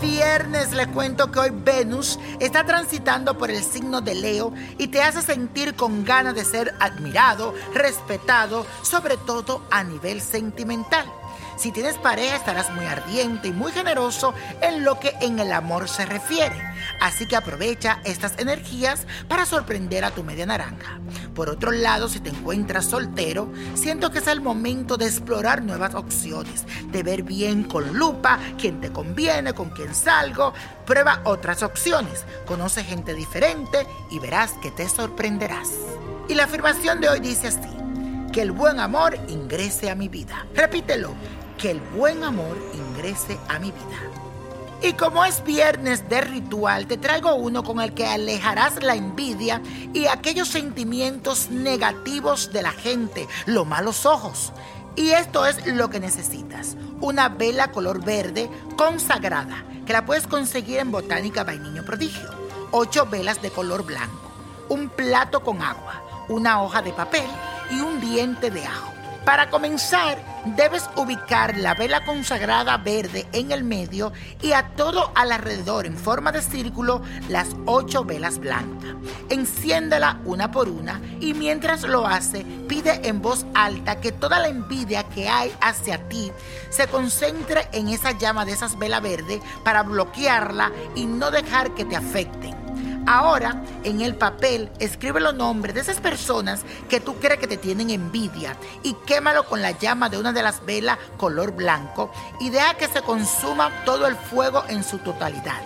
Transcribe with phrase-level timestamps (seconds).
[0.00, 5.00] viernes, le cuento que hoy Venus está transitando por el signo de Leo y te
[5.00, 11.06] hace sentir con ganas de ser admirado, respetado, sobre todo a nivel sentimental.
[11.56, 15.88] Si tienes pareja estarás muy ardiente y muy generoso en lo que en el amor
[15.88, 16.60] se refiere.
[17.00, 20.98] Así que aprovecha estas energías para sorprender a tu media naranja.
[21.34, 25.94] Por otro lado, si te encuentras soltero, siento que es el momento de explorar nuevas
[25.94, 30.52] opciones, de ver bien con lupa quién te conviene, con quién salgo.
[30.86, 35.70] Prueba otras opciones, conoce gente diferente y verás que te sorprenderás.
[36.28, 37.60] Y la afirmación de hoy dice así,
[38.32, 40.46] que el buen amor ingrese a mi vida.
[40.54, 41.14] Repítelo,
[41.58, 44.22] que el buen amor ingrese a mi vida.
[44.84, 49.62] Y como es viernes de ritual, te traigo uno con el que alejarás la envidia
[49.94, 54.52] y aquellos sentimientos negativos de la gente, los malos ojos.
[54.96, 56.76] Y esto es lo que necesitas.
[57.00, 62.30] Una vela color verde consagrada, que la puedes conseguir en Botánica by Niño Prodigio.
[62.72, 64.32] Ocho velas de color blanco.
[64.68, 66.02] Un plato con agua.
[66.28, 67.28] Una hoja de papel
[67.70, 68.92] y un diente de ajo.
[69.24, 75.86] Para comenzar, debes ubicar la vela consagrada verde en el medio y a todo alrededor
[75.86, 78.94] en forma de círculo las ocho velas blancas.
[79.28, 84.48] Enciéndela una por una y mientras lo hace, pide en voz alta que toda la
[84.48, 86.32] envidia que hay hacia ti
[86.70, 91.84] se concentre en esa llama de esas velas verdes para bloquearla y no dejar que
[91.84, 92.61] te afecten.
[93.06, 97.56] Ahora, en el papel, escribe los nombres de esas personas que tú crees que te
[97.56, 102.50] tienen envidia y quémalo con la llama de una de las velas color blanco y
[102.50, 105.62] deja que se consuma todo el fuego en su totalidad.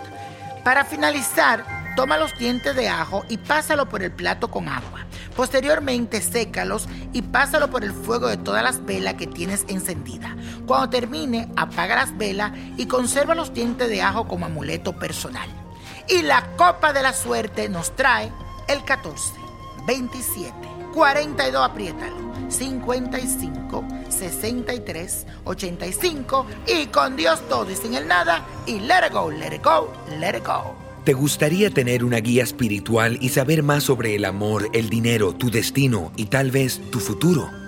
[0.65, 5.05] Para finalizar, toma los dientes de ajo y pásalo por el plato con agua.
[5.37, 10.33] Posteriormente, sécalos y pásalo por el fuego de todas las velas que tienes encendidas.
[10.67, 15.66] Cuando termine, apaga las velas y conserva los dientes de ajo como amuleto personal.
[16.09, 18.31] Y la copa de la suerte nos trae
[18.69, 19.35] el 14,
[19.87, 20.53] 27,
[20.95, 29.07] 42, apriétalo, 55, 63, 85 y con Dios todo y sin el nada y let
[29.07, 30.77] it go, let it go, let it go.
[31.05, 35.51] ¿Te gustaría tener una guía espiritual y saber más sobre el amor, el dinero, tu
[35.51, 37.51] destino y tal vez tu futuro?